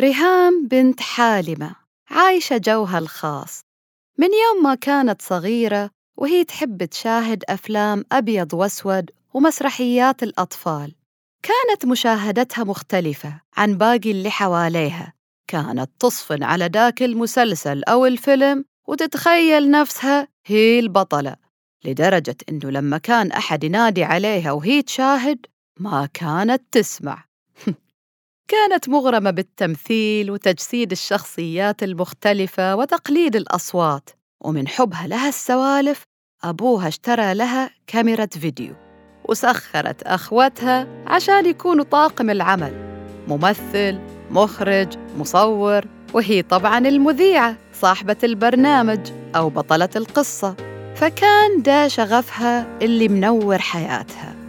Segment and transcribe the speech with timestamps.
[0.00, 1.76] ريهام بنت حالمة
[2.10, 3.60] عايشة جوها الخاص.
[4.18, 10.94] من يوم ما كانت صغيرة وهي تحب تشاهد أفلام أبيض وأسود ومسرحيات الأطفال
[11.42, 15.12] كانت مشاهدتها مختلفة عن باقي اللي حواليها.
[15.48, 21.36] كانت تصفن على داك المسلسل أو الفيلم وتتخيل نفسها هي البطلة
[21.84, 25.46] لدرجة إنه لما كان أحد ينادي عليها وهي تشاهد
[25.80, 27.24] ما كانت تسمع.
[28.50, 36.02] كانت مغرمة بالتمثيل وتجسيد الشخصيات المختلفة وتقليد الأصوات ومن حبها لها السوالف
[36.44, 38.74] أبوها اشترى لها كاميرا فيديو
[39.28, 42.72] وسخرت أخوتها عشان يكونوا طاقم العمل
[43.28, 43.98] ممثل
[44.30, 45.84] مخرج مصور
[46.14, 49.00] وهي طبعا المذيعة صاحبة البرنامج
[49.36, 50.54] أو بطلة القصة
[50.94, 54.39] فكان ده شغفها اللي منور حياتها.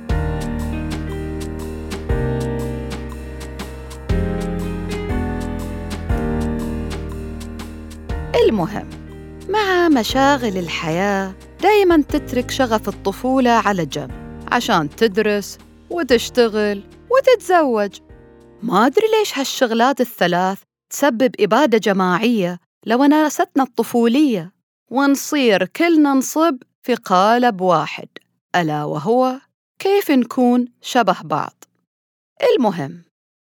[8.51, 8.89] المهم
[9.49, 14.11] مع مشاغل الحياة دايما تترك شغف الطفولة على جنب
[14.51, 15.57] عشان تدرس
[15.89, 17.99] وتشتغل وتتزوج.
[18.63, 24.51] ما أدري ليش هالشغلات الثلاث تسبب إبادة جماعية لوناستنا الطفولية
[24.91, 28.07] ونصير كلنا نصب في قالب واحد
[28.55, 29.39] ألا وهو
[29.79, 31.63] كيف نكون شبه بعض.
[32.53, 33.03] المهم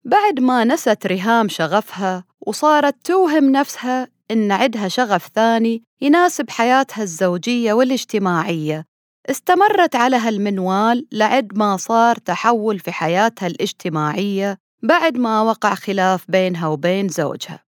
[0.05, 7.73] بعد ما نست ريهام شغفها وصارت توهم نفسها إن عدها شغف ثاني يناسب حياتها الزوجية
[7.73, 8.85] والاجتماعية.
[9.29, 16.67] استمرت على هالمنوال لعد ما صار تحول في حياتها الاجتماعية بعد ما وقع خلاف بينها
[16.67, 17.63] وبين زوجها.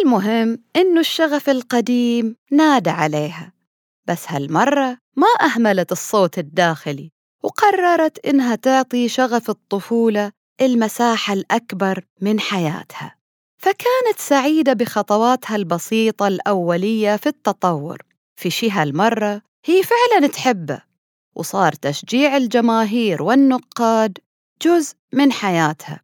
[0.00, 3.52] المهم إنه الشغف القديم نادى عليها.
[4.06, 7.10] بس هالمرة ما أهملت الصوت الداخلي
[7.42, 13.16] وقررت إنها تعطي شغف الطفولة المساحة الأكبر من حياتها.
[13.64, 17.98] فكانت سعيدة بخطواتها البسيطة الأولية في التطور.
[18.36, 20.82] في شي هالمرة هي فعلا تحبه
[21.34, 24.18] وصار تشجيع الجماهير والنقاد
[24.62, 26.00] جزء من حياتها.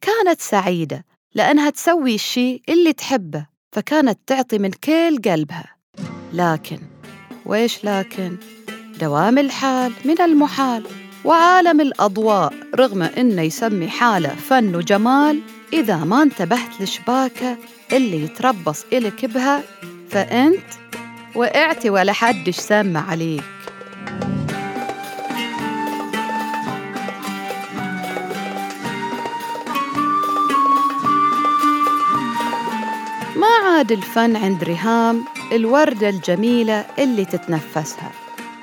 [0.00, 1.04] كانت سعيدة
[1.34, 5.76] لأنها تسوي الشي اللي تحبه فكانت تعطي من كل قلبها.
[6.32, 6.78] لكن
[7.46, 8.36] ويش لكن؟
[9.00, 10.86] دوام الحال من المحال.
[11.26, 15.40] وعالم الأضواء رغم إنه يسمي حاله فن وجمال
[15.72, 17.56] إذا ما انتبهت لشباكة
[17.92, 19.62] اللي يتربص إلك بها
[20.10, 20.66] فأنت
[21.34, 23.42] وقعتي ولا حدش سامع عليك.
[33.36, 38.10] ما عاد الفن عند ريهام الوردة الجميلة اللي تتنفسها.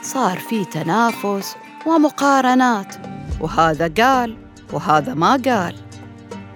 [0.01, 1.56] صار في تنافس
[1.88, 2.96] ومقارنات.
[3.40, 4.38] وهذا قال
[4.74, 5.76] وهذا ما قال.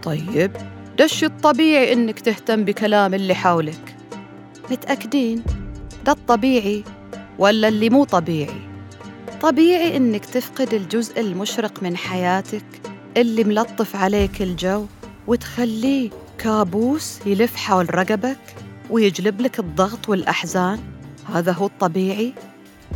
[0.04, 0.52] طيب
[1.00, 3.96] دش الطبيعي إنك تهتم بكلام اللي حولك.
[4.72, 5.44] متأكدين؟
[6.06, 6.84] ده الطبيعي
[7.40, 8.62] ولا اللي مو طبيعي؟
[9.42, 12.66] طبيعي إنك تفقد الجزء المشرق من حياتك
[13.18, 14.86] اللي ملطف عليك الجو
[15.28, 18.40] وتخليه كابوس يلف حول رقبك
[18.90, 20.80] ويجلب لك الضغط والأحزان.
[21.34, 22.34] هذا هو الطبيعي؟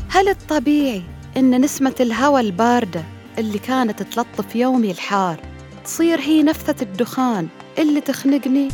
[0.10, 1.04] هل الطبيعي
[1.38, 3.06] إن نسمة الهواء الباردة
[3.38, 5.40] اللي كانت تلطف يومي الحار
[5.84, 7.48] تصير هي نفثة الدخان
[7.78, 8.70] اللي تخنقني؟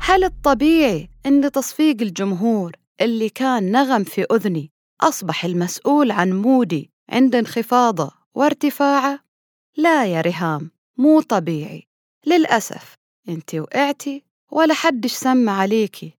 [0.00, 4.70] هل الطبيعي إن تصفيق الجمهور اللي كان نغم في أذني
[5.00, 9.20] أصبح المسؤول عن مودي عند انخفاضه وارتفاعه؟
[9.76, 11.88] لا يا ريهام مو طبيعي
[12.26, 12.94] للأسف
[13.28, 16.14] أنت وقعتي ولا حدش سمع عليكي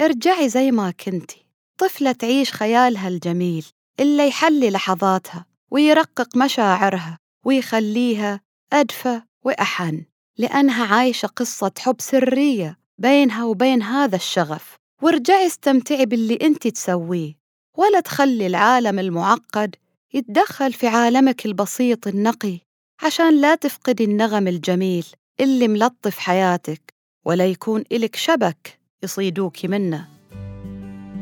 [0.00, 1.46] ارجعي زي ما كنتي
[1.78, 3.66] طفلة تعيش خيالها الجميل
[4.00, 8.40] اللي يحلي لحظاتها ويرقق مشاعرها ويخليها
[8.72, 10.04] أدفى وأحن
[10.38, 14.76] لأنها عايشة قصة حب سرية بينها وبين هذا الشغف.
[15.02, 17.34] وارجعي استمتعي باللي انت تسويه.
[17.78, 19.76] ولا تخلي العالم المعقد
[20.14, 22.58] يتدخل في عالمك البسيط النقي
[23.02, 25.06] عشان لا تفقدي النغم الجميل
[25.40, 30.08] اللي ملطف حياتك ولا يكون إلك شبك يصيدوك منه.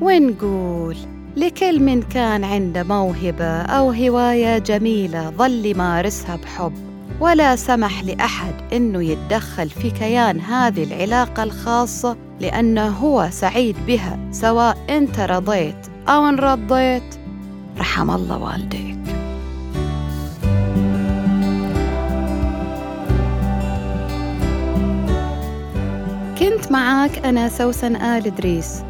[0.03, 6.73] ونقول لكل من كان عنده موهبة أو هواية جميلة ظل يمارسها بحب.
[7.21, 14.79] ولا سمح لأحد إنه يتدخل في كيان هذه العلاقة الخاصة لأنه هو سعيد بها سواء
[14.91, 17.15] أنت رضيت أو إن رضيت.
[17.79, 18.99] رحم الله والديك.
[26.39, 28.90] كنت معاك أنا سوسن آل إدريس.